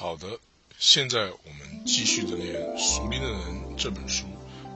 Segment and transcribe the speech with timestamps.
[0.00, 0.38] 好的，
[0.78, 3.40] 现在我们继续的念《属灵的人》
[3.76, 4.26] 这本书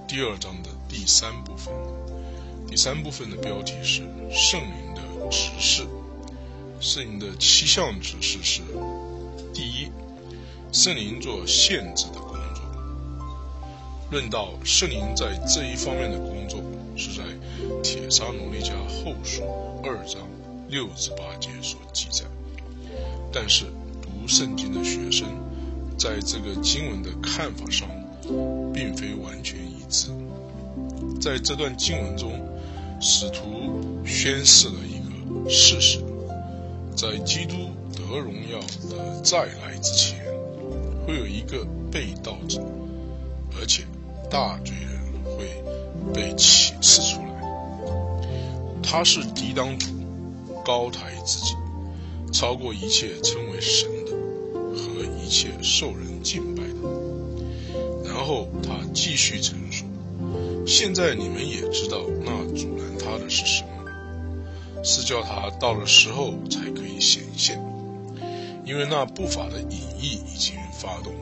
[0.09, 1.73] 第二章的第三部分。
[2.67, 4.03] 第三部分的标题是
[4.35, 5.87] “圣灵的指示”。
[6.83, 8.63] 圣灵的七项指示是：
[9.55, 9.93] 第一，
[10.73, 12.65] 圣灵做限制的工作。
[14.11, 16.61] 论到圣灵在这一方面的工作，
[16.97, 17.23] 是在
[17.81, 19.43] 《铁沙奴利家后书》
[19.89, 20.29] 二章
[20.69, 22.25] 六至八节所记载。
[23.33, 23.67] 但是，
[24.23, 25.27] 读圣经的学生，
[25.99, 27.89] 在这个经文的看法上，
[28.73, 30.11] 并非完全一致。
[31.21, 32.31] 在这段经文中，
[33.01, 35.99] 使徒宣示了一个事实：
[36.95, 37.57] 在基督
[37.97, 40.25] 得荣耀的再来之前，
[41.05, 42.63] 会有一个被盗者，
[43.59, 43.83] 而且
[44.31, 45.65] 大罪人会
[46.15, 48.81] 被启示出来。
[48.85, 49.89] 他是抵挡主，
[50.65, 51.57] 高抬自己，
[52.33, 53.91] 超过一切称为神。
[54.77, 56.75] 和一切受人敬拜的。
[58.05, 59.85] 然后他继续陈述：
[60.67, 63.69] 现在你们也知道，那阻拦他的是什么？
[64.85, 67.57] 是叫他到了时候才可以显现，
[68.65, 71.13] 因为那不法的隐意已经发动，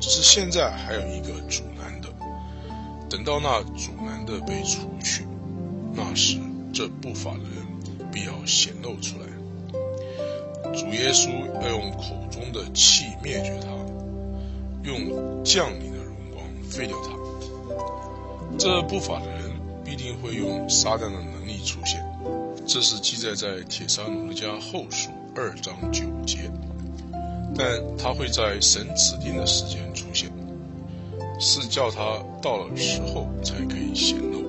[0.00, 2.08] 只是现在还有一个阻拦的。
[3.08, 5.24] 等到那阻拦的被除去，
[5.94, 6.38] 那时
[6.72, 9.26] 这不法的人必要显露出来。
[10.74, 11.30] 主耶稣
[11.62, 13.68] 要用口中的气灭绝他，
[14.84, 17.10] 用降临的荣光废掉他。
[18.58, 19.52] 这不法的人
[19.84, 22.02] 必定会用撒旦的能力出现，
[22.66, 26.50] 这是记载在铁沙奴家后书二章九节。
[27.58, 30.30] 但他会在神指定的时间出现，
[31.40, 34.42] 是叫他到了时候才可以显露，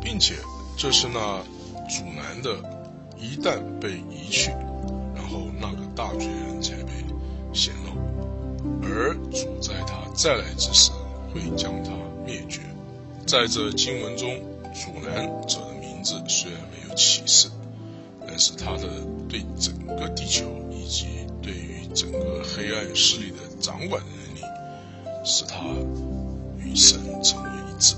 [0.00, 0.34] 并且
[0.76, 1.40] 这是那
[1.88, 2.50] 阻拦的，
[3.16, 4.50] 一旦被移去。
[5.60, 6.92] 那个大罪人才被
[7.52, 7.92] 显露，
[8.82, 10.90] 而主在他再来之时
[11.32, 11.90] 会将他
[12.26, 12.60] 灭绝。
[13.26, 14.40] 在这经文中，
[14.74, 17.48] 阻拦者的名字虽然没有启示，
[18.26, 18.88] 但是他的
[19.28, 21.06] 对整个地球以及
[21.40, 24.40] 对于整个黑暗势力的掌管能力，
[25.24, 25.64] 使他
[26.58, 27.96] 与神成为一致。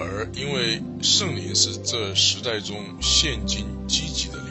[0.00, 4.47] 而因为圣灵是这时代中现今积极的。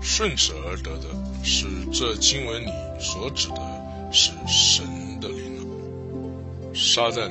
[0.00, 1.08] 顺势而得的
[1.44, 4.84] 是这经文里所指的是神
[5.20, 6.74] 的灵了。
[6.74, 7.30] 撒旦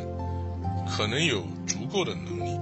[0.88, 2.60] 可能有足够的能力，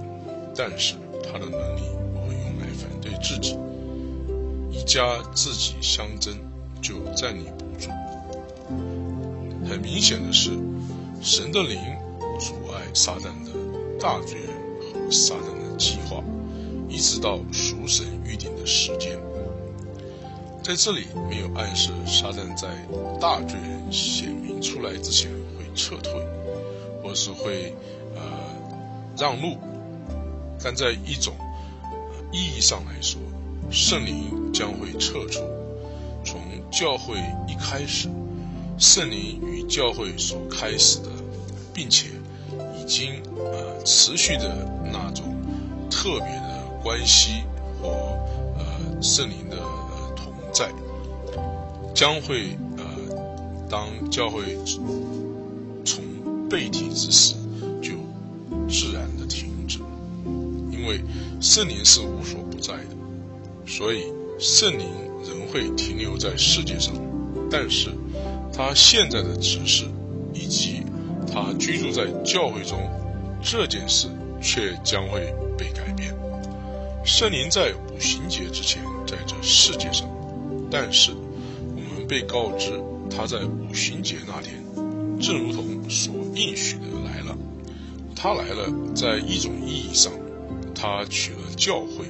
[0.56, 1.82] 但是他的能力
[2.12, 3.56] 不会用来反对自己，
[4.70, 6.34] 一家自己相争
[6.80, 7.90] 就站立不住。
[9.68, 10.50] 很明显的是，
[11.20, 11.78] 神的灵
[12.40, 13.52] 阻碍撒旦的
[14.00, 14.38] 大罪
[14.80, 16.22] 和撒旦的计划，
[16.88, 19.18] 一直到赎神预定的时间。
[20.68, 22.68] 在这里没有暗示撒旦在
[23.18, 26.12] 大罪人显明出来之前会撤退，
[27.02, 27.74] 或是会
[28.14, 28.20] 呃
[29.16, 29.56] 让路，
[30.62, 31.32] 但在一种
[32.30, 33.18] 意义上来说，
[33.70, 35.40] 圣灵将会撤出。
[36.22, 36.38] 从
[36.70, 38.10] 教会一开始，
[38.76, 41.08] 圣灵与教会所开始的，
[41.72, 42.10] 并且
[42.78, 45.34] 已经呃持续的那种
[45.90, 47.40] 特别的关系
[47.80, 47.88] 或
[48.58, 49.56] 呃圣灵的。
[50.52, 50.70] 在
[51.94, 52.84] 将会呃，
[53.68, 54.42] 当教会
[55.84, 56.04] 从
[56.48, 57.34] 被提之时，
[57.82, 57.92] 就
[58.68, 59.78] 自然的停止，
[60.70, 61.00] 因为
[61.40, 62.96] 圣灵是无所不在的，
[63.66, 64.04] 所以
[64.38, 64.86] 圣灵
[65.24, 66.94] 仍会停留在世界上，
[67.50, 67.90] 但是
[68.52, 69.84] 他现在的指示
[70.32, 70.82] 以及
[71.30, 72.78] 他居住在教会中
[73.42, 74.08] 这件事，
[74.40, 76.14] 却将会被改变。
[77.04, 80.08] 圣灵在五旬节之前在这世界上。
[80.70, 82.78] 但是，我们被告知
[83.10, 84.62] 他在五旬节那天，
[85.18, 87.34] 正如同所应许的来了。
[88.14, 90.12] 他来了，在一种意义上，
[90.74, 92.04] 他取了教会，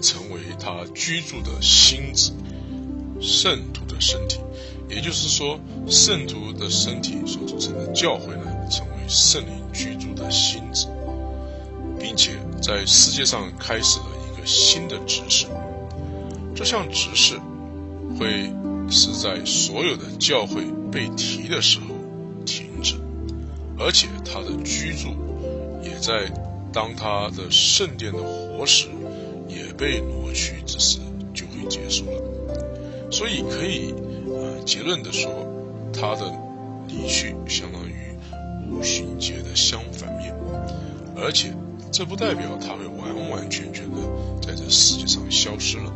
[0.00, 2.32] 成为他居住的心子，
[3.20, 4.40] 圣徒的身体。
[4.88, 10.88] 也就是说，圣徒的身体所组成的教会呢，成为圣灵居住的心子，
[12.00, 15.46] 并且在世界上开始了一个新的指示。
[16.52, 17.38] 这项指示。
[18.18, 18.52] 会
[18.90, 21.94] 是在所有的教会被提的时候
[22.44, 22.96] 停止，
[23.78, 25.08] 而且他的居住
[25.82, 26.30] 也在
[26.72, 28.88] 当他的圣殿的活石
[29.48, 30.98] 也被挪去之时
[31.34, 33.10] 就会结束了。
[33.10, 33.94] 所以可以
[34.26, 35.30] 呃结论的说，
[35.92, 36.32] 他的
[36.88, 37.94] 离去相当于
[38.70, 40.34] 五旬节的相反面，
[41.16, 41.52] 而且
[41.90, 43.96] 这不代表他会完完全全的
[44.40, 45.92] 在这世界上消失了。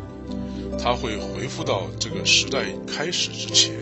[0.79, 3.75] 他会回复到这个时代开始之前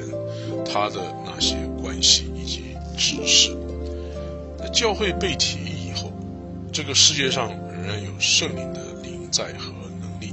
[0.64, 3.54] 他的那些关系以及指示。
[4.58, 6.10] 在教会被提以后，
[6.72, 10.32] 这个世界上仍然有圣灵的灵在和能力，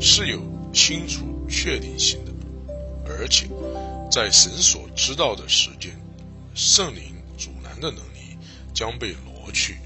[0.00, 0.40] 是有
[0.72, 2.32] 清楚确定性的，
[3.06, 3.48] 而且
[4.10, 5.90] 在神所知道的时间，
[6.54, 7.02] 圣灵
[7.36, 8.38] 阻拦的能力
[8.72, 9.78] 将被挪去，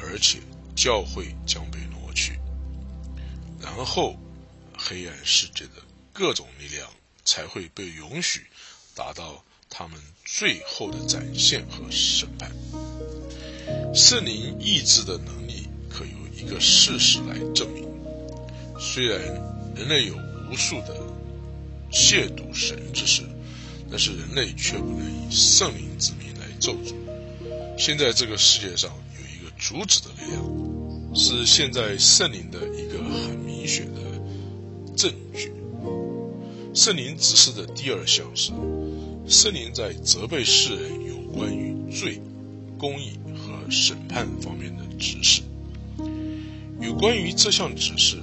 [0.00, 0.38] 而且
[0.74, 2.32] 教会将被挪去，
[3.60, 4.16] 然后。
[4.88, 5.82] 黑暗世界的
[6.14, 6.90] 各种力量
[7.22, 8.46] 才会被允许
[8.94, 12.50] 达到他们最后的展现和审判。
[13.94, 17.86] 圣灵意志的能力可由一个事实来证明：
[18.80, 19.20] 虽然
[19.76, 20.16] 人类有
[20.50, 20.96] 无数的
[21.92, 23.22] 亵渎神之事，
[23.90, 26.94] 但是人类却不能以圣灵之名来咒诅。
[27.78, 34.07] 现在这个世界上有一个阻止的力量，是现在圣灵的一个很明显的。
[34.98, 35.52] 证据。
[36.74, 38.50] 圣灵指示的第二项是，
[39.28, 42.20] 圣灵在责备世人有关于罪、
[42.76, 45.42] 公义和审判方面的指示。
[46.80, 48.16] 有关于这项指示，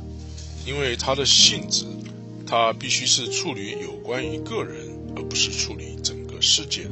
[0.66, 1.86] 因为它的性质，
[2.46, 4.76] 它必须是处理有关于个人，
[5.16, 6.92] 而不是处理整个世界的。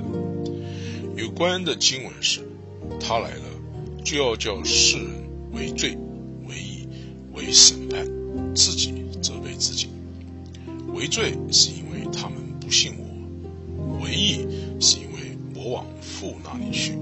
[1.17, 2.39] 有关的经文是，
[3.01, 3.43] 他来了，
[4.03, 5.07] 就要叫世人
[5.51, 5.97] 为罪、
[6.47, 6.87] 为义、
[7.33, 8.05] 为审判
[8.55, 9.02] 自己。
[9.55, 9.89] 自己
[10.93, 14.47] 为罪，是因为他们不信我；为义，
[14.79, 16.97] 是因为我往父那里去，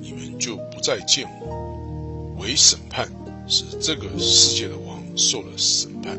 [0.00, 3.08] 你们就不再见我；为审判，
[3.46, 6.18] 是这个世界的王受了审判。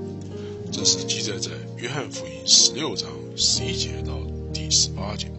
[0.72, 4.20] 这是记载在约翰福音十六章十一节到
[4.52, 5.32] 第十八节。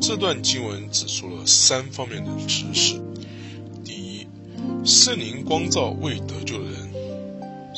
[0.00, 2.98] 这段经文指出了三方面的知识：
[3.84, 4.26] 第一，
[4.82, 6.89] 圣灵光照未得救的人，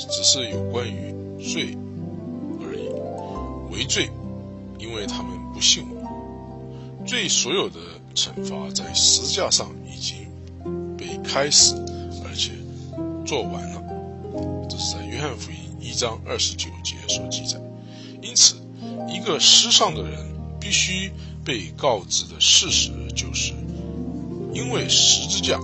[0.08, 1.12] 只是有关于。
[1.42, 1.76] 罪
[2.60, 4.08] 而已，为罪，
[4.78, 7.04] 因为他们不信我。
[7.04, 7.80] 罪所有的
[8.14, 10.28] 惩罚在十字架上已经
[10.96, 11.74] 被开始，
[12.24, 12.52] 而且
[13.26, 13.82] 做完了。
[14.70, 17.60] 这是在约翰福音一章二十九节所记载。
[18.22, 18.54] 因此，
[19.08, 20.16] 一个失丧的人
[20.60, 21.10] 必须
[21.44, 23.52] 被告知的事实就是：
[24.54, 25.58] 因为十字架，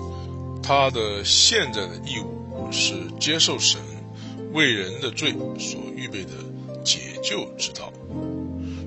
[0.61, 3.81] 他的现在的义务是接受神。
[4.53, 6.31] 为人的罪所预备的
[6.85, 7.93] 解救之道，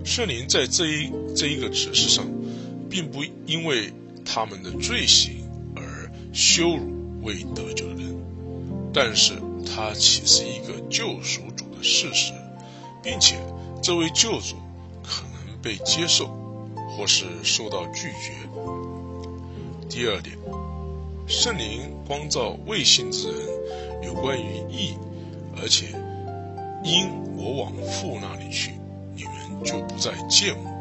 [0.03, 2.25] 圣灵在这一这一个指示上，
[2.89, 3.93] 并不因为
[4.25, 8.15] 他们的罪行而羞辱未得救的人，
[8.91, 9.33] 但是
[9.65, 12.33] 他岂是一个救赎主的事实，
[13.03, 13.37] 并且
[13.83, 14.55] 这位救主
[15.03, 16.27] 可能被接受，
[16.97, 18.33] 或是受到拒绝。
[19.87, 20.35] 第二点，
[21.27, 24.95] 圣灵光照未信之人，有关于义。
[25.57, 25.87] 而且，
[26.83, 28.71] 因我往父那里去，
[29.15, 30.71] 你们就不再见我。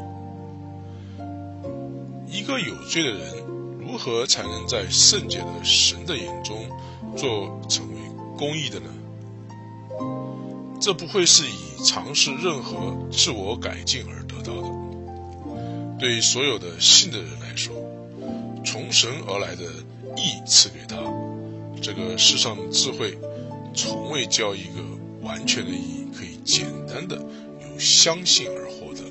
[2.27, 3.19] 一个有罪的人，
[3.79, 6.57] 如何才能在圣洁的神的眼中
[7.15, 7.95] 做成为
[8.37, 8.89] 公义的呢？
[10.79, 14.69] 这不会是以尝试任何自我改进而得到的。
[15.99, 17.75] 对所有的信的人来说，
[18.65, 19.63] 从神而来的
[20.15, 20.97] 义赐给他，
[21.81, 23.15] 这个世上的智慧。
[23.73, 24.81] 从未教一个
[25.21, 29.03] 完全的意义可以简单的由相信而获得，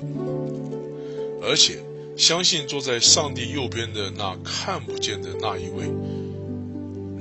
[1.41, 1.79] 而且
[2.15, 5.85] 相信坐在上帝右边的那看不见的那一位。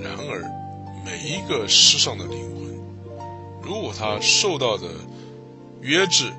[0.03, 0.51] 然而，
[1.05, 2.79] 每一个世上的灵魂，
[3.63, 4.89] 如果他受到的
[5.81, 6.33] 约制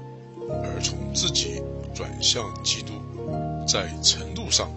[0.49, 1.61] 而从自己
[1.93, 2.93] 转向基督，
[3.67, 4.69] 在程度上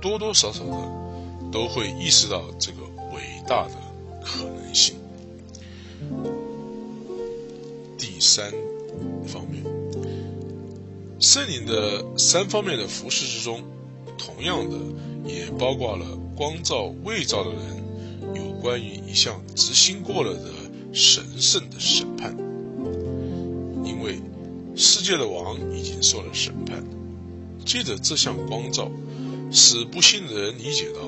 [0.00, 2.78] 多多少少的都会意识到这个
[3.14, 3.74] 伟大的
[4.22, 4.96] 可能性。
[7.96, 8.52] 第三
[9.26, 9.62] 方面，
[11.18, 13.62] 圣灵的三方面的服饰之中，
[14.18, 14.76] 同样的
[15.26, 16.06] 也包括了
[16.36, 17.84] 光照未照的人
[18.34, 20.50] 有关于一项执行过了的
[20.92, 22.36] 神圣的审判，
[23.84, 24.20] 因为
[24.76, 26.82] 世界的王已经受了审判，
[27.64, 28.90] 借着这项光照，
[29.50, 31.00] 使不幸的人理解到，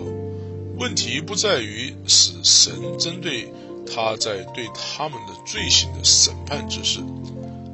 [0.78, 3.52] 问题不在于使神针对。
[3.86, 7.00] 他在对他们的罪行的审判之时，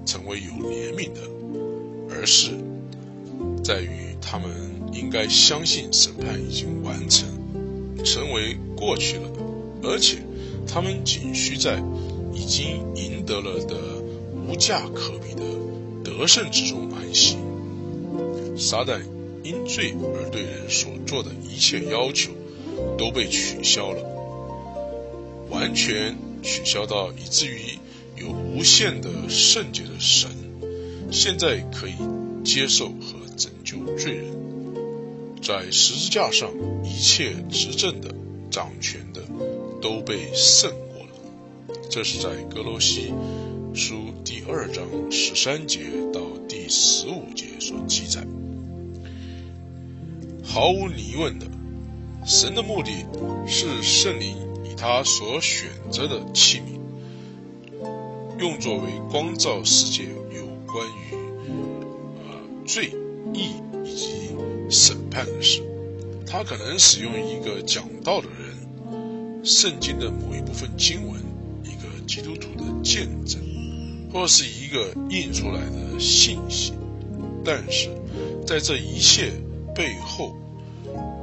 [0.07, 1.21] 成为有怜悯的，
[2.11, 2.50] 而是
[3.64, 4.50] 在于他们
[4.92, 7.28] 应该相信审判已经完成，
[8.04, 9.28] 成为过去了，
[9.83, 10.19] 而且
[10.66, 11.83] 他们仅需在
[12.33, 13.76] 已经赢得了的
[14.47, 15.42] 无价可比的
[16.04, 17.37] 得胜之中安息。
[18.57, 19.00] 撒旦
[19.42, 22.31] 因罪而对人所做的一切要求
[22.99, 24.22] 都被取消了。
[25.52, 27.78] 完全取消到以至于
[28.16, 30.30] 有无限的圣洁的神，
[31.11, 31.92] 现在可以
[32.42, 34.26] 接受和拯救罪人，
[35.42, 36.50] 在十字架上
[36.82, 38.14] 一切执政的、
[38.50, 39.21] 掌权的
[39.80, 41.78] 都被胜过了。
[41.90, 43.12] 这是在格罗西
[43.75, 45.80] 书第二章十三节
[46.12, 48.26] 到第十五节所记载。
[50.42, 51.47] 毫无疑问的，
[52.26, 53.06] 神的目的
[53.47, 54.37] 是圣灵
[54.83, 56.81] 他所选择的器皿。
[58.41, 58.81] 用作为
[59.12, 61.15] 光照世界有关于
[62.19, 62.93] 呃罪
[63.33, 63.53] 义
[63.85, 64.09] 以及
[64.69, 65.62] 审判的事，
[66.27, 71.21] 他可能使用一个讲道的人，圣经的某一部分经文，
[71.62, 73.41] 一个基督徒的见证，
[74.12, 76.73] 或是一个印出来的信息，
[77.45, 77.89] 但是
[78.45, 79.31] 在这一切
[79.77, 80.35] 背后，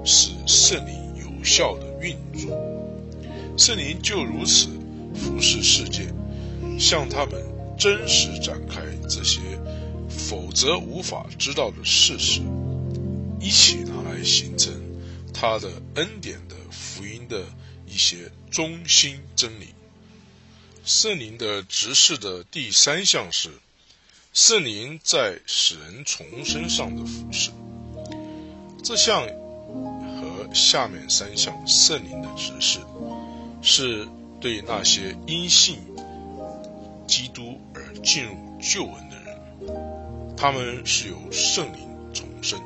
[0.06, 2.58] 是圣灵有效的运作，
[3.60, 4.70] 圣灵就如此
[5.13, 6.08] 服侍世界。
[6.80, 7.34] 向他们
[7.78, 9.42] 真实展开这些，
[10.10, 12.39] 否则无法知道的事实，
[13.42, 14.74] 一起拿来形成
[15.34, 17.44] 他的恩典的福音的
[17.86, 19.68] 一些中心真理。
[20.86, 23.50] 圣灵的执事的第三项是
[24.34, 27.51] 圣灵在使人重生上的服饰。
[28.82, 32.80] 这项和下面三项圣灵的指示，
[33.62, 34.08] 是
[34.39, 35.80] 对那些因信。
[37.08, 41.80] 基督而进入救恩的人，他们是由圣灵
[42.13, 42.62] 重生，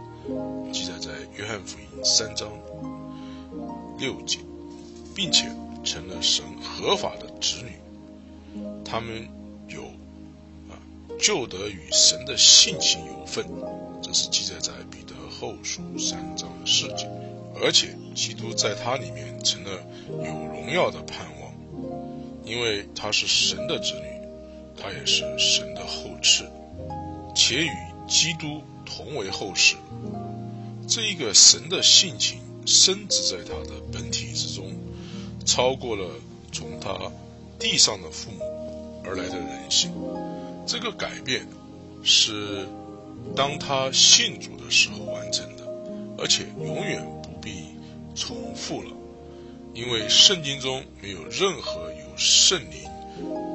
[0.74, 2.50] 记载在约翰福音三章
[3.98, 4.40] 六节，
[5.16, 5.50] 并且
[5.86, 7.72] 成了神合法的子女。
[8.84, 9.30] 他们
[9.70, 9.84] 有
[10.70, 10.76] 啊，
[11.18, 13.46] 就得与神的性情有份，
[14.02, 17.10] 这是记载在彼得后书三章四节。
[17.62, 19.72] 而且基督在他里面成了
[20.10, 21.54] 有荣耀的盼望，
[22.46, 24.14] 因为他是神的子女。
[24.76, 26.44] 他也是神的后嗣，
[27.34, 27.70] 且与
[28.06, 29.76] 基督同为后世。
[30.90, 34.74] 这一个神的性情深植在他的本体之中，
[35.46, 36.10] 超过了
[36.52, 37.12] 从他
[37.60, 38.44] 地上的父母
[39.06, 39.94] 而来的人性。
[40.66, 41.48] 这个改变
[42.04, 42.68] 是
[43.36, 45.64] 当他信主的时候完成的，
[46.18, 47.06] 而且永远
[47.44, 47.66] 必
[48.16, 48.90] 重复了，
[49.74, 52.90] 因为圣经中没有任何有圣灵。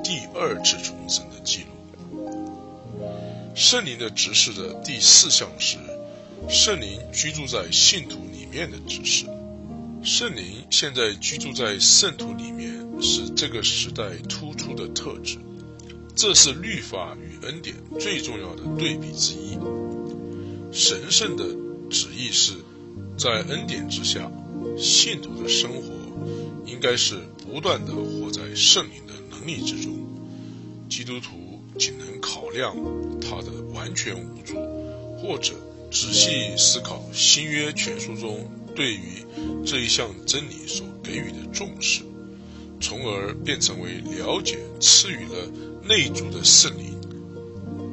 [0.05, 1.71] 第二次重生的记录，
[3.57, 5.79] 圣灵的指示的第四项是
[6.49, 9.27] 圣灵居住在信徒里面的指示。
[10.05, 15.39] 圣灵现在居住在圣徒里面，是这个时代突出的特质。
[16.15, 19.59] 这是律法与恩典最重要的对比之一。
[20.73, 21.45] 神圣的
[21.91, 22.55] 旨意是
[23.19, 24.31] 在恩典之下，
[24.79, 25.83] 信徒的生活
[26.65, 29.93] 应该是不断的活在圣灵的能力之中。
[30.89, 32.77] 基督徒仅能考量
[33.21, 34.55] 他的完全无助，
[35.19, 35.55] 或者
[35.91, 39.25] 仔细思考新约全书中对于
[39.67, 42.03] 这一项真理所给予的重视，
[42.81, 45.51] 从而变成为了解赐予了
[45.83, 46.95] 内主的圣灵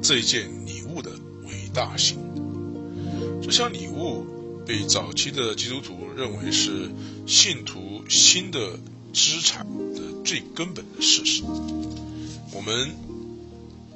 [0.03, 1.09] 这一件礼物的
[1.47, 2.19] 伟大性。
[3.41, 4.23] 这项礼物
[4.65, 6.89] 被早期的基督徒认为是
[7.27, 8.79] 信徒新的
[9.13, 11.43] 资产的最根本的事实。
[12.51, 12.95] 我们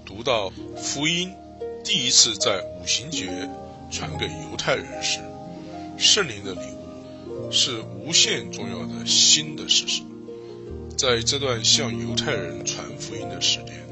[0.05, 1.31] 读到福音
[1.83, 3.49] 第一次在五行节
[3.91, 5.19] 传给犹太人时，
[5.97, 10.03] 圣灵的礼物是无限重要的新的事实。
[10.95, 13.87] 在这段向犹太人传福音的时间，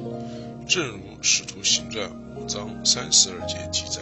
[0.67, 4.01] 正如使徒行传五章三十二节记载，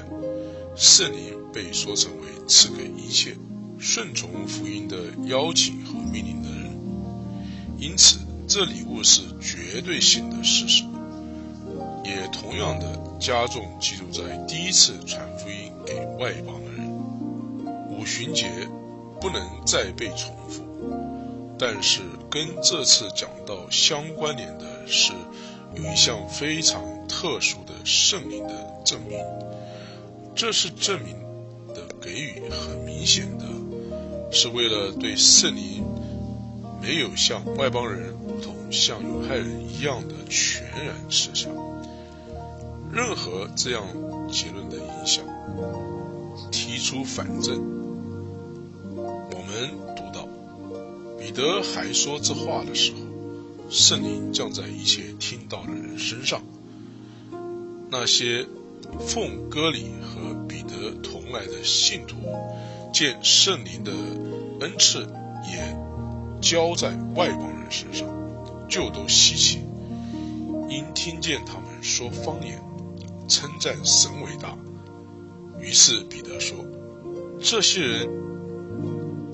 [0.76, 3.36] 圣灵被说成为赐给一切
[3.80, 6.78] 顺从福音的邀请和命令的人，
[7.80, 8.20] 因此。
[8.48, 10.84] 这礼物是绝对性的事实，
[12.04, 16.88] 也同样的加重基督在第一次传福音给外邦的人。
[17.90, 18.48] 五旬节
[19.20, 20.64] 不能再被重复，
[21.58, 25.12] 但是跟这次讲到相关联的是，
[25.74, 28.54] 有一项非常特殊的圣灵的
[28.86, 29.18] 证明。
[30.36, 31.16] 这是证明
[31.74, 33.46] 的给予很明显的，
[34.32, 35.84] 是为了对圣灵
[36.82, 38.14] 没有像外邦人。
[38.28, 41.48] 如同像犹太人一样的全然吃下，
[42.92, 43.82] 任何这样
[44.30, 45.24] 结论的影响，
[46.52, 47.56] 提出反证。
[48.98, 50.28] 我们读到
[51.18, 52.98] 彼得还说这话的时候，
[53.70, 56.44] 圣灵降在一切听到的人身上。
[57.90, 58.46] 那些
[59.00, 62.16] 奉割礼和彼得同来的信徒，
[62.94, 63.92] 见圣灵的
[64.62, 65.08] 恩赐
[65.52, 65.78] 也
[66.42, 68.08] 交在外邦人身上。
[68.68, 69.60] 就都稀奇，
[70.68, 72.60] 因听见他们说方言，
[73.28, 74.58] 称赞神伟大。
[75.60, 76.66] 于是彼得说
[77.40, 78.10] ：“这些人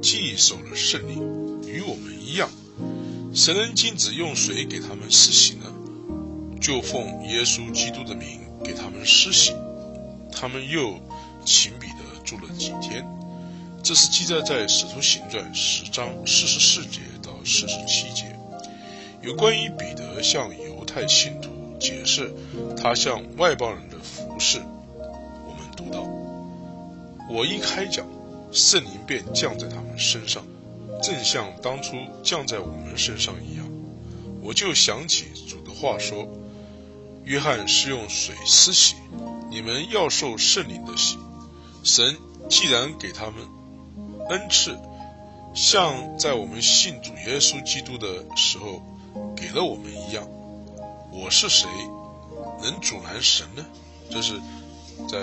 [0.01, 2.49] 既受了圣灵，与我们一样，
[3.33, 5.65] 谁能禁止用水给他们施洗呢？
[6.59, 9.53] 就奉耶稣基督的名给他们施洗。
[10.31, 10.99] 他们又
[11.45, 13.05] 请彼得住了几天。”
[13.83, 18.37] 这是记载在《使徒行传》十章四十四节到四十七节，
[19.23, 21.49] 有关于彼得向犹太信徒
[21.79, 22.31] 解释
[22.77, 24.61] 他向外邦人的服饰。
[24.99, 26.07] 我们读到
[27.27, 28.05] ：“我一开讲，
[28.51, 30.45] 圣灵便降在他们身上，
[31.01, 33.67] 正像当初降在我们身上一样。
[34.43, 36.27] 我就想起主的话说：
[37.23, 38.95] 约翰是用水施洗，
[39.49, 41.17] 你们要受圣灵的洗。
[41.83, 42.17] 神
[42.49, 43.35] 既然给他们。”
[44.29, 44.77] 恩赐，
[45.53, 48.81] 像在我们信主耶稣基督的时候
[49.35, 50.25] 给了我们一样。
[51.11, 51.67] 我是谁，
[52.63, 53.65] 能阻拦神呢？
[54.09, 54.39] 这是
[55.09, 55.17] 在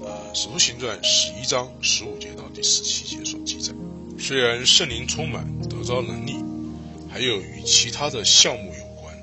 [0.00, 3.74] 呃《使徒行传》十一章十五节到第十七节所记载。
[4.18, 6.42] 虽然圣灵充满得着能力，
[7.10, 9.14] 还有与其他的项目有关。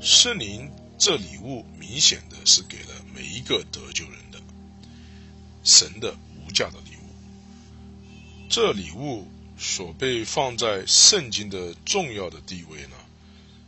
[0.00, 0.70] 圣灵
[1.04, 4.40] 这礼物明显的是给了每一个得救人的，
[5.64, 8.48] 神的无价的礼物。
[8.48, 9.26] 这礼物
[9.58, 12.94] 所被放在圣经的重要的地位呢，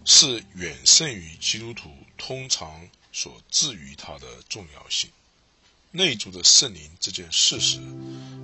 [0.04, 5.10] 是远胜于基督徒通常所置于它的重要性。
[5.90, 7.80] 内住的圣灵这件事实，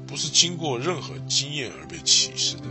[0.09, 2.65] 不是经过任何经验而被启示的。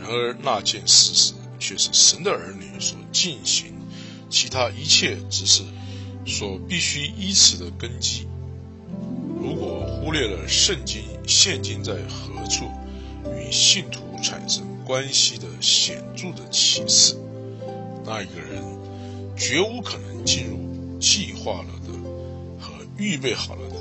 [0.00, 3.72] 然而那件事实却是神的儿女所进行
[4.34, 5.62] 其他一切之事
[6.26, 8.26] 所必须依持的根基。
[9.40, 12.64] 如果忽略了圣经现今在何处，
[13.38, 17.16] 与信徒产生关系的显著的启示，
[18.04, 18.60] 那一个人
[19.36, 21.92] 绝无可能进入计划了的
[22.58, 23.76] 和预备好了的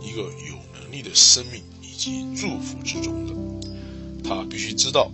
[0.00, 3.34] 一个有能力的生命以及祝福之中的。
[4.26, 5.12] 他必须知道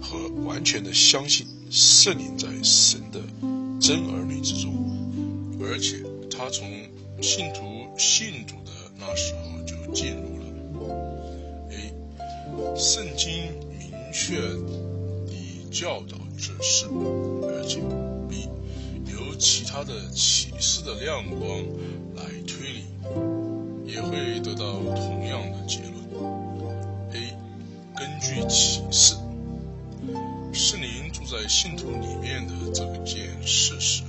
[0.00, 3.20] 和完全的相信圣灵在神的
[3.82, 4.72] 真儿女之中，
[5.60, 5.96] 而且
[6.30, 6.70] 他从
[7.20, 7.64] 信徒
[7.98, 10.46] 信主的那时候就进入了。
[11.68, 11.92] A，
[12.76, 14.40] 圣经明确
[15.26, 16.86] 地教导这事，
[17.42, 17.80] 而且
[18.28, 18.48] B
[19.10, 21.58] 由其他的启示的亮光
[22.14, 22.84] 来推理，
[23.84, 25.92] 也会得到同样的结论。
[27.14, 27.36] A.
[27.96, 29.16] 根据启示，
[31.32, 34.02] 在信徒里面的这件事实，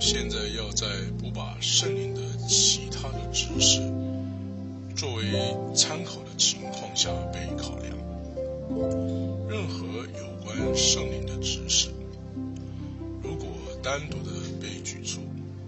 [0.00, 0.86] 现在要在
[1.18, 3.80] 不把圣灵的其他的知识。
[4.96, 5.24] 作为
[5.74, 7.94] 参考的情况下被考量，
[9.46, 11.90] 任何有关圣灵的知识，
[13.22, 13.46] 如果
[13.82, 15.20] 单独的被举出，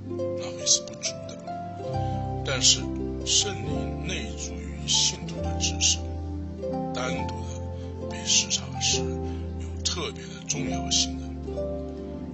[0.08, 2.42] 那会是不足的。
[2.42, 2.80] 但是
[3.26, 5.98] 圣灵内住于信徒的知识，
[6.94, 9.02] 单独的被视察是
[9.84, 11.22] 特别的重要性的。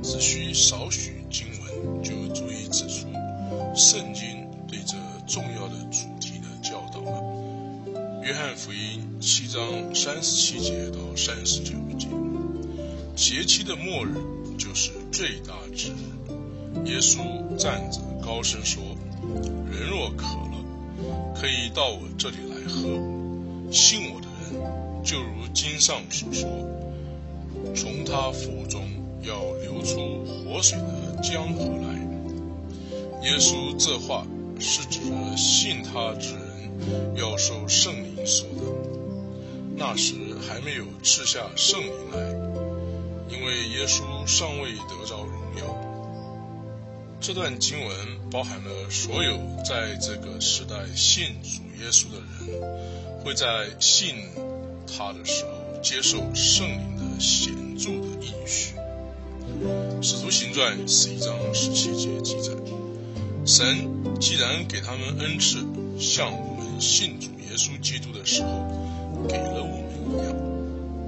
[0.03, 3.09] 只需少许经文就足以指出
[3.75, 7.23] 圣经对这重要的主题的教导了。
[8.23, 9.61] 约翰福音七章
[9.95, 12.09] 三十七节到三十九节，
[13.17, 14.15] 节期的末日
[14.57, 15.97] 就是最大之日。
[16.85, 17.19] 耶稣
[17.57, 18.83] 站着高声说
[19.73, 22.83] ：“人若渴了，可以到我这里来喝。
[23.73, 26.49] 信我的人，就如经上所说，
[27.79, 28.83] 从他腹中
[29.23, 31.99] 要流出活水的江河来。”
[33.23, 34.27] 耶稣这话
[34.61, 36.49] 是指着信他之人。
[37.17, 38.62] 要受圣灵所的，
[39.77, 40.14] 那时
[40.49, 42.21] 还没有赐下圣灵来，
[43.29, 45.64] 因为耶稣尚未得着荣耀。
[47.21, 47.97] 这段经文
[48.31, 54.14] 包含了所有在这个时代信主耶稣的人，会在信
[54.87, 55.51] 他的时候
[55.83, 58.75] 接受圣灵的显著的应许。
[60.03, 62.53] 使徒行传十一章十七节记载：
[63.47, 63.88] 神
[64.21, 65.59] 既然给他们恩赐，
[65.99, 66.59] 像我们。
[66.81, 68.49] 信主耶稣基督的时候，
[69.29, 70.33] 给了我们一样。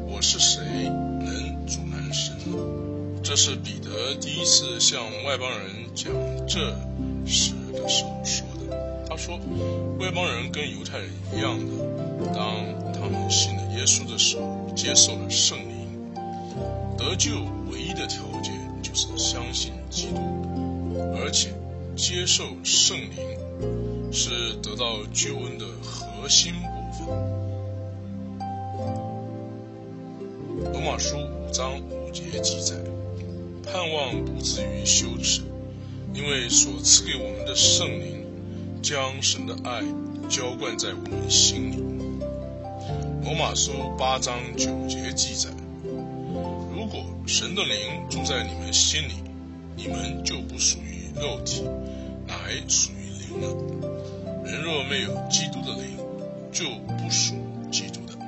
[0.09, 2.59] 我是谁，能阻拦神呢？
[3.23, 6.13] 这是彼得第一次向外邦人讲
[6.49, 6.59] 这
[7.25, 9.07] 事的时候说的。
[9.09, 9.39] 他说，
[10.01, 15.80] 外邦人跟犹太人一样的，当他们信了耶稣的时候，接受了圣灵，
[17.01, 17.31] 得救
[17.73, 20.21] 唯一的条件就是相信基督，
[21.17, 21.55] 而且
[21.97, 23.41] 接受圣灵。
[24.13, 27.07] 是得到救恩的核心部分。
[30.73, 32.75] 罗马书五章五节记载：
[33.63, 35.43] 盼望不至于羞耻，
[36.13, 38.27] 因为所赐给我们的圣灵
[38.83, 39.81] 将神的爱
[40.29, 41.77] 浇灌在我们心里。
[43.23, 45.51] 罗马书八章九节记载：
[46.91, 47.77] 果神的灵
[48.11, 49.13] 住在你们心里，
[49.77, 51.63] 你们就不属于肉体，
[52.27, 52.35] 乃
[52.69, 53.47] 属于灵了。
[54.45, 55.97] 人若没有基督的灵，
[56.51, 56.65] 就
[56.99, 57.35] 不属
[57.71, 58.19] 基督的。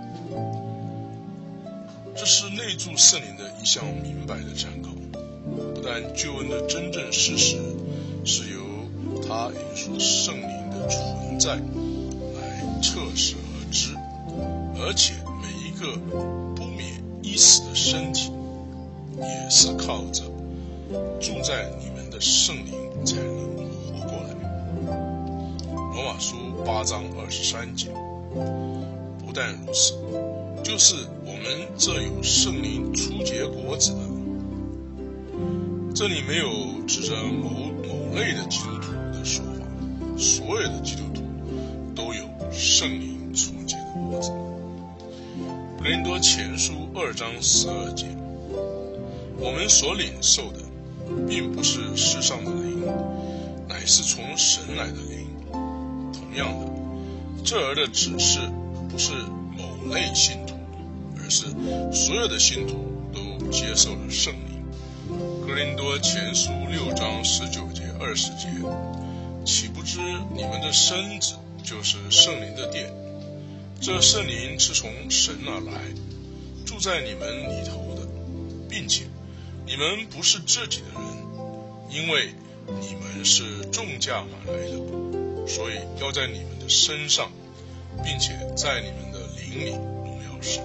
[2.14, 4.90] 这是内住圣灵的一项明白的参考。
[5.74, 7.56] 不但救恩的真正事实
[8.24, 8.60] 是由
[9.26, 13.96] 他引说圣灵的存在来测试而知，
[14.78, 15.96] 而且每一个
[16.54, 18.30] 不免一死的身体，
[19.22, 20.24] 也是靠着
[21.20, 24.34] 住在你们的圣灵才能活过来。
[25.94, 27.88] 罗马书八章二十三节。
[29.24, 29.94] 不但如此，
[30.62, 34.00] 就是我们这有圣灵初结果子的。
[35.94, 36.48] 这里没有
[36.86, 37.50] 指着某
[37.86, 39.64] 某类的基督徒的说法，
[40.18, 41.22] 所有的基督徒
[41.94, 44.30] 都有圣灵初结果子。
[45.78, 48.06] 格林多前书二章十二节，
[49.42, 50.60] 我们所领受的，
[51.28, 52.86] 并不是世上的灵，
[53.68, 55.26] 乃是从神来的灵。
[56.12, 56.70] 同样的，
[57.44, 58.38] 这儿的指示
[58.88, 59.12] 不是
[59.58, 60.54] 某类信徒，
[61.18, 61.46] 而是
[61.92, 64.62] 所有的信徒都接受了圣灵。
[65.44, 68.46] 格林多前书六章十九节二十节，
[69.44, 69.98] 岂不知
[70.36, 72.94] 你们的身子就是圣灵的殿？
[73.80, 75.82] 这圣灵是从神而来，
[76.64, 78.06] 住在你们里头的，
[78.68, 79.06] 并且
[79.72, 81.02] 你们不是自己的人，
[81.88, 82.34] 因为
[82.66, 87.32] 你们是重价买来的，所以要在你们的身上，
[88.04, 90.62] 并且在你们的灵里荣耀神。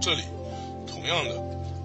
[0.00, 0.22] 这里
[0.86, 1.44] 同样的。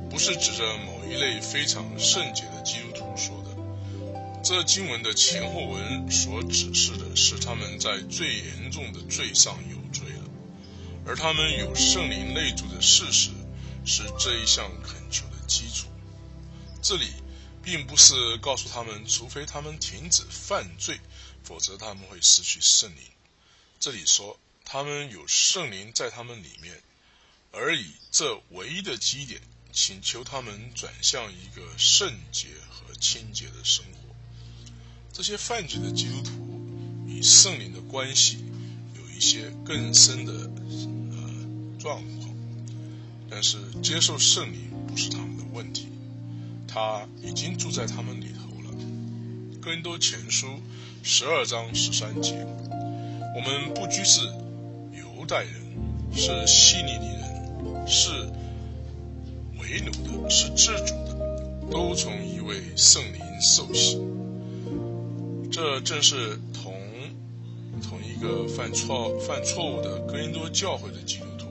[0.10, 10.24] 不是指着某一类非常圣洁的基督徒说的，这经文的前后文所指示的是他们在最严重的罪上有罪了，
[11.06, 13.30] 而他们有圣灵内住的事实
[13.86, 15.89] 是这一项恳求的基础。
[16.82, 17.08] 这里
[17.62, 21.00] 并不是告诉他们，除非他们停止犯罪，
[21.44, 23.04] 否则他们会失去圣灵。
[23.80, 26.82] 这里说他们有圣灵在他们里面，
[27.52, 29.42] 而以这唯一的基点。
[29.72, 34.16] 请求他们转向一个圣洁和清洁的生活。
[35.14, 36.32] 这些犯罪的基督徒
[37.08, 38.44] 与圣灵的关系
[38.96, 42.36] 有一些更深的呃状况，
[43.30, 45.88] 但是接受圣灵不是他们的问题，
[46.72, 48.78] 他已经住在他们里头了。
[49.60, 50.48] 哥林多前书
[51.02, 52.46] 十二章十三节，
[53.36, 54.22] 我们不拘是
[54.92, 55.54] 犹太人，
[56.14, 58.30] 是希利尼人，是。
[59.62, 64.02] 为奴的是自主的，都从一位圣灵受洗。
[65.52, 66.74] 这正是同
[67.80, 71.46] 同一个犯错犯错误的哥林多教会的基督徒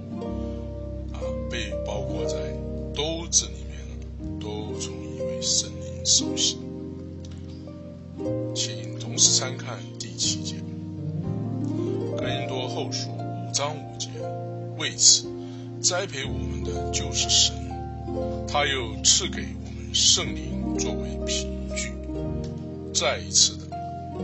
[1.12, 2.34] 啊，被包裹在
[2.92, 4.92] “兜子里面了，都从
[5.40, 6.58] 圣灵受洗。
[8.54, 10.56] 请同时参看第七节，
[12.16, 14.08] 哥林多后书五章五节，
[14.76, 15.26] 为此
[15.80, 17.54] 栽培我们的就是神。
[18.48, 21.92] 他又赐给我们圣灵作为凭据。
[22.92, 23.66] 再一次的，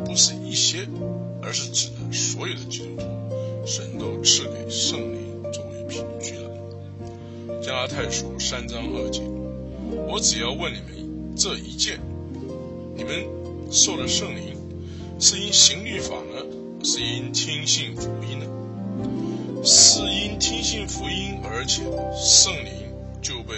[0.04, 0.88] 不是一些，
[1.42, 3.04] 而是指的所有的基督徒，
[3.66, 6.50] 神都赐给圣灵作为凭据了。
[7.62, 9.20] 加拉太书三章二节，
[10.08, 11.03] 我只要问你们
[11.36, 11.98] 这一件：
[12.96, 13.26] 你们
[13.70, 14.56] 受了圣灵，
[15.18, 16.44] 是因行律法呢，
[16.82, 18.46] 是因听信福音呢？
[19.64, 21.82] 是因听信福音，而且
[22.14, 22.92] 圣灵
[23.22, 23.54] 就被。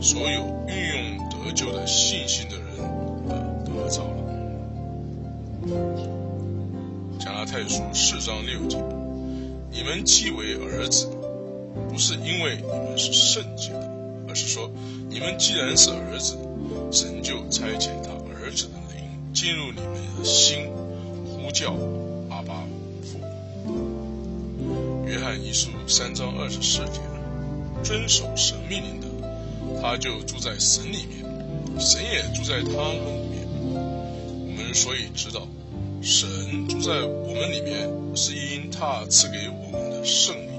[0.00, 2.66] 所有运用得救的信心的人
[3.64, 4.16] 得着了。
[7.18, 8.82] 加拉太书四章六节：
[9.70, 11.06] 你们既为儿子，
[11.88, 13.90] 不是因为你们是圣洁的，
[14.28, 14.70] 而是说
[15.08, 16.36] 你们既然是儿子，
[16.92, 20.66] 神就差遣他儿子的灵进入你们的心，
[21.24, 21.72] 呼叫
[22.28, 22.66] 阿爸
[23.04, 23.20] 父。
[25.06, 27.00] 约翰一书三章二十四节：
[27.84, 29.06] 遵守神命令的。
[29.80, 31.24] 他就住在神里面，
[31.80, 33.46] 神也住在他们里面。
[33.62, 35.46] 我们所以知道，
[36.02, 40.50] 神住在我们里面，是因他赐给我们的圣灵。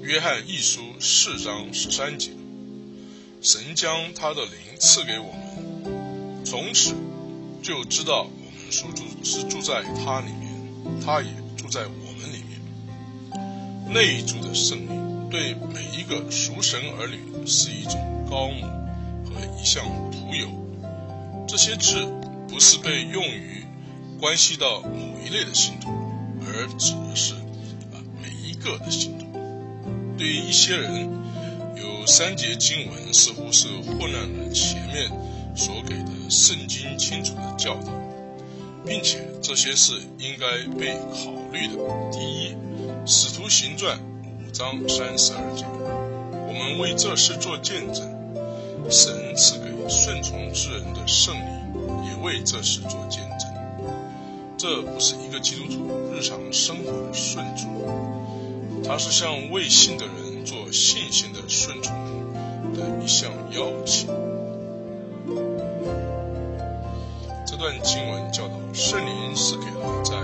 [0.00, 2.30] 约翰一书四章十三节，
[3.42, 6.94] 神将他的灵赐给我们，从此
[7.60, 13.92] 就知道我们所住是住在他里面，他也住在我们里面。
[13.92, 15.28] 内住的圣灵。
[15.28, 18.66] 对每一个属神儿女是一种高母
[19.24, 20.46] 和一项徒有。
[21.48, 22.06] 这些字
[22.46, 23.64] 不是被用于
[24.20, 25.88] 关系到某一类的信徒，
[26.42, 27.32] 而指的是
[27.92, 29.24] 啊每一个的信徒。
[30.18, 31.08] 对于一些人，
[32.06, 35.10] 三节经文似乎是混乱了前面
[35.54, 37.92] 所给的圣经清楚的教导，
[38.86, 40.46] 并且这些是应该
[40.78, 41.74] 被考虑的。
[42.10, 42.54] 第一，
[43.06, 43.98] 《使徒行传》
[44.46, 45.64] 五章三十二节，
[46.48, 48.04] 我们为这事做见证，
[48.90, 53.48] 神赐给顺从之人的圣灵，也为这事做见证。
[54.58, 57.82] 这不是一个基督徒日常生活的顺从。
[58.84, 61.94] 他是向未信的人做信心的顺从
[62.74, 64.08] 的一项邀请。
[67.46, 70.14] 这段经文教导，圣灵是给了在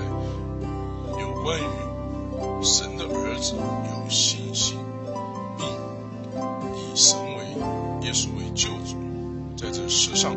[1.20, 4.78] 有关于神的儿子有信心，
[5.56, 5.66] 并
[6.74, 7.44] 以神为
[8.06, 8.96] 耶稣为救主，
[9.56, 10.34] 在这世上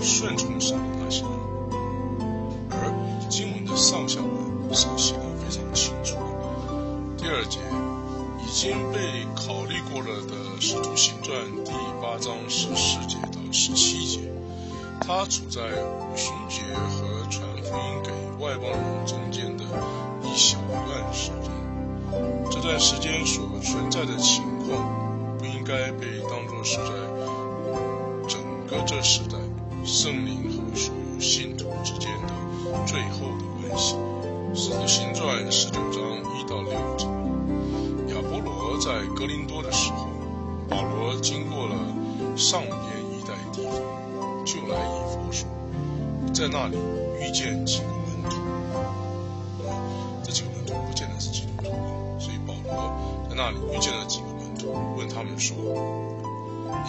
[0.00, 1.30] 顺从神的那些人。
[2.70, 5.89] 而经文的上下文是写的非常清楚。
[8.50, 8.98] 已经被
[9.36, 11.70] 考虑过了的《使徒行传》第
[12.02, 14.20] 八章十四节到十七节，
[15.00, 18.10] 它处在五旬节和传福音给
[18.44, 19.62] 外邦人中间的
[20.24, 21.52] 一小段时间。
[22.50, 26.90] 这段时间所存在的情况，不应该被当作是在
[28.26, 29.38] 整个这时代
[29.84, 32.34] 圣灵和所有信徒之间的
[32.84, 33.94] 最后的关系。
[34.56, 36.02] 《使徒行传》十九章
[36.34, 37.06] 一到六节，
[38.80, 40.08] 在格林多的时候，
[40.66, 41.76] 保罗经过了
[42.34, 42.74] 上边
[43.12, 43.74] 一带地方，
[44.46, 45.46] 就来以佛所，
[46.32, 46.78] 在那里
[47.20, 48.38] 遇见几个门徒。
[50.24, 51.68] 这几个门徒不见得是基督徒，
[52.18, 55.54] 所以保罗在那里遇见了几个门徒，问他们说：“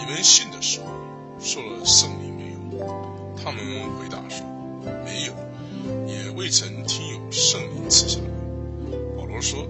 [0.00, 0.86] 你们信的时候
[1.38, 2.86] 受了圣灵没有？”
[3.44, 3.62] 他们
[4.00, 4.46] 回答说
[5.04, 5.34] ：“没有。”
[6.08, 8.18] 也未曾听有圣灵赐下。
[9.32, 9.66] 保罗说：“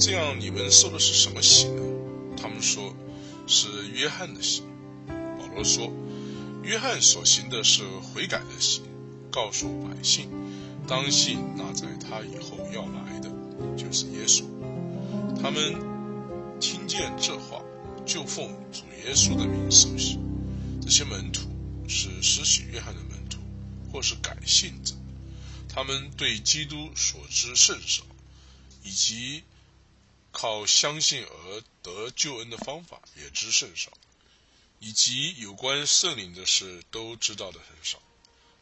[0.00, 1.82] 这样你们受的是什么洗呢？”
[2.40, 2.96] 他们说
[3.46, 4.62] ：“是约翰的洗。”
[5.06, 5.92] 保罗说
[6.64, 8.80] ：“约翰所行的是悔改的洗，
[9.30, 10.30] 告诉百姓，
[10.88, 13.30] 当信那在他以后要来的，
[13.76, 14.44] 就是耶稣。”
[15.38, 15.74] 他们
[16.58, 17.62] 听见这话，
[18.06, 20.18] 就奉主耶稣的名受洗。
[20.80, 21.42] 这些门徒
[21.86, 23.38] 是施洗约翰的门徒，
[23.92, 24.94] 或是改信者。
[25.68, 28.02] 他们对基督所知甚少，
[28.84, 29.42] 以及
[30.30, 33.90] 靠相信而得救恩的方法也知甚少，
[34.78, 38.00] 以及有关圣灵的事都知道的很少。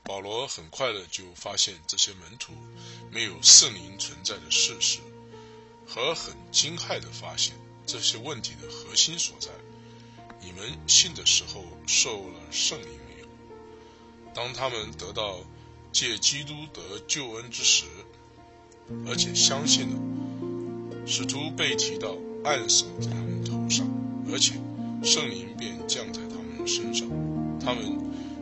[0.02, 2.54] 保罗很快的就发现这些门徒
[3.11, 5.00] 没有圣灵存在的事实，
[5.87, 7.54] 和很惊骇的发现
[7.87, 9.50] 这些问题的核心所在：
[10.40, 13.28] 你们信的时候受了圣灵没有？
[14.32, 15.44] 当他们得到。
[15.92, 17.85] 借基督得救恩之时，
[19.06, 20.00] 而且相信了，
[21.06, 23.86] 使徒被提到按手在他们头上，
[24.32, 24.54] 而且
[25.02, 27.08] 圣灵便降在他们身上，
[27.60, 27.98] 他们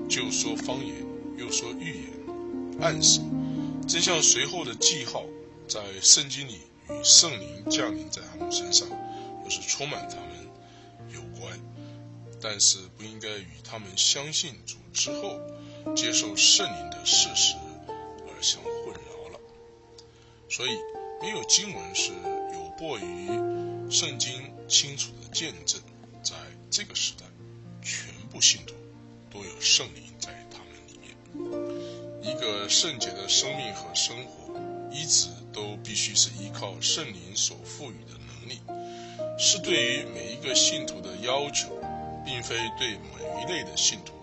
[0.08, 0.94] 就说方言，
[1.36, 2.10] 又说预言，
[2.80, 3.22] 按手，
[3.88, 5.24] 真像随后的记号，
[5.66, 8.88] 在圣经里与圣灵降临在他们身上，
[9.42, 10.28] 或是充满他们
[11.14, 11.58] 有关，
[12.40, 15.38] 但是不应该与他们相信主之后。
[15.96, 17.54] 接受圣灵的事实
[18.28, 19.40] 而相混淆了，
[20.46, 20.70] 所以
[21.22, 22.12] 没有经文是
[22.80, 23.28] 过于
[23.90, 25.78] 圣经清楚的见证，
[26.22, 26.34] 在
[26.70, 27.26] 这个时代，
[27.82, 28.74] 全部信徒
[29.30, 31.14] 都有圣灵在他们里面。
[32.22, 34.58] 一个圣洁的生命和生活，
[34.90, 38.58] 一直都必须是依靠圣灵所赋予的能力，
[39.38, 41.78] 是对于每一个信徒的要求，
[42.24, 44.14] 并非对每一类的信徒。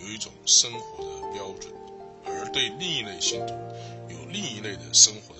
[0.00, 1.74] 有一种生活的标准，
[2.24, 3.54] 而对另一类信徒
[4.08, 5.34] 有另一类的生活。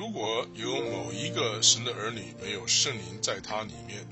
[0.00, 4.08] 如果有某一个神的儿女没有圣灵在他里面，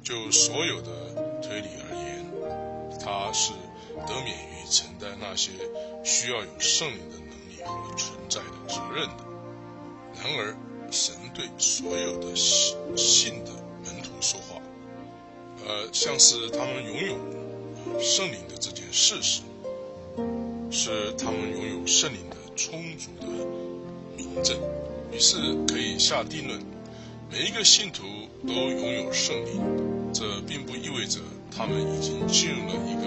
[0.00, 3.50] 就所有的推理而言，他是
[4.06, 5.50] 得免于承担那些
[6.04, 9.24] 需要有圣灵的能力和存在的责任的。
[10.22, 10.56] 然而，
[10.92, 13.50] 神对所有的信信的
[13.84, 14.62] 门徒说话，
[15.66, 17.18] 呃，像是他们拥有。
[18.00, 19.42] 圣灵的这件事实，
[20.70, 23.26] 是他们拥有圣灵的充足的
[24.16, 24.56] 明证，
[25.14, 25.36] 于是
[25.68, 26.60] 可以下定论：
[27.30, 28.02] 每一个信徒
[28.44, 29.62] 都拥有圣灵。
[30.12, 31.20] 这并不意味着
[31.56, 33.02] 他们已经进入了一个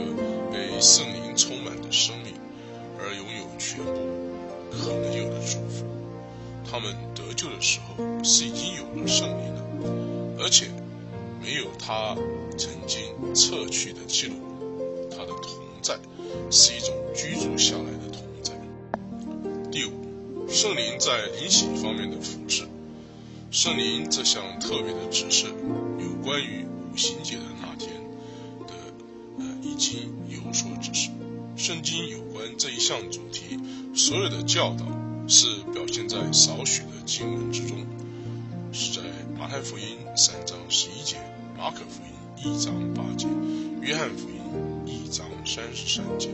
[0.49, 2.33] 被圣灵充满的生命，
[2.97, 3.91] 而拥有全部
[4.71, 5.85] 可能有的祝福。
[6.69, 10.67] 他们得救的时候是已经有了圣灵了，而且
[11.41, 12.15] 没有他
[12.57, 13.03] 曾经
[13.35, 14.35] 撤去的记录。
[15.11, 15.99] 他的同在
[16.49, 17.96] 是一种居住下来。
[20.57, 22.67] 圣灵在灵洗方面的服饰。
[23.51, 25.45] 圣灵这项特别的指示，
[25.99, 27.91] 有关于五行节的那天
[28.65, 28.73] 的，
[29.37, 31.11] 呃，已经有所指示。
[31.55, 33.59] 圣经有关这一项主题，
[33.93, 34.83] 所有的教导
[35.27, 37.85] 是表现在少许的经文之中，
[38.73, 39.03] 是在
[39.37, 41.17] 马太福音三章十一节、
[41.55, 43.27] 马可福音一章八节、
[43.79, 46.29] 约翰福音一章三十三节、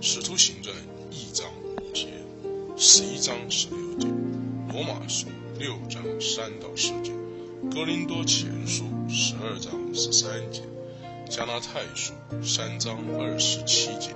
[0.00, 0.74] 使徒行传
[1.12, 1.46] 一章、
[2.80, 4.06] 十一章十六节、
[4.72, 5.26] 罗马书。
[5.58, 7.10] 六章三到四节，
[7.72, 10.62] 哥林多前书十二章十三节，
[11.28, 14.14] 加拉太书三章二十七节，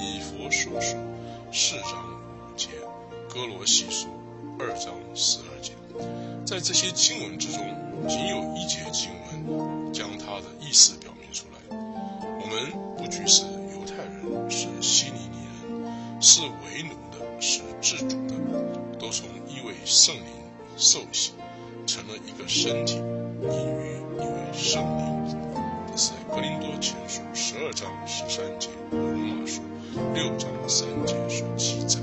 [0.00, 0.96] 以佛所书
[1.52, 2.68] 四章五节，
[3.28, 4.08] 哥罗西书
[4.58, 5.72] 二章十二节。
[6.46, 7.60] 在这些经文之中，
[8.08, 9.10] 仅有一节经
[9.44, 11.76] 文将它的意思表明出来。
[11.76, 13.42] 我们不拘是
[13.74, 18.34] 犹太人，是希利尼人，是为奴的，是自主的，
[18.98, 20.22] 都从一位圣灵。
[20.80, 21.32] 受洗
[21.88, 25.36] 成了一个身体，隐于一位圣灵。
[25.90, 29.60] 这是《格林多前书》十二章十三节和《罗马书》
[30.14, 31.98] 六章三节所记载。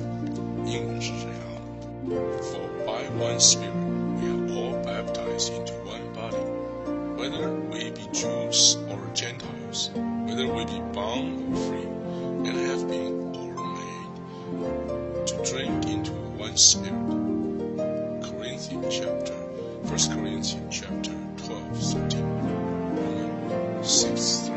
[0.65, 1.39] 英文是这样
[2.41, 3.71] ：For by one Spirit
[4.19, 6.43] we are all baptized into one body,
[7.15, 9.89] whether we be Jews or Gentiles,
[10.27, 11.74] whether we be bound or free,
[16.55, 16.93] into one Spirit.
[18.23, 22.23] Corinthian chapter, 1 Corinthians chapter 12, 13,
[22.95, 24.55] Romans 6, 3.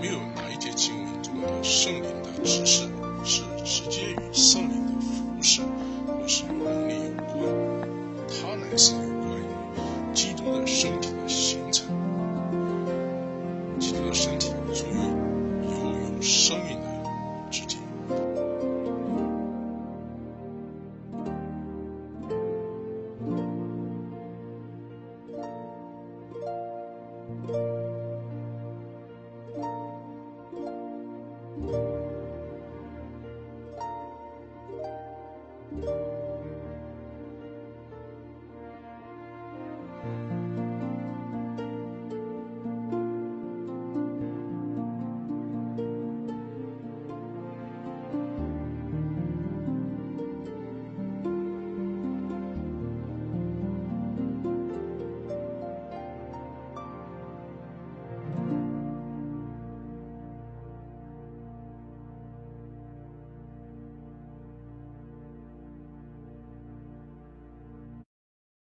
[0.00, 2.88] 没有哪一节经文中的圣灵的指示
[3.24, 5.60] 是直接与圣灵的服饰
[6.06, 7.44] 或是能力有关，
[8.28, 8.94] 它乃是